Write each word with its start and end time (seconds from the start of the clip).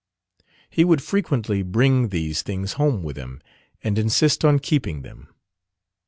He 0.71 0.83
would 0.83 1.03
frequently 1.03 1.61
bring 1.61 2.07
these 2.09 2.41
things 2.41 2.73
home 2.73 3.03
with 3.03 3.17
him 3.17 3.39
and 3.83 3.99
insist 3.99 4.43
on 4.43 4.57
keeping 4.57 5.03
them. 5.03 5.27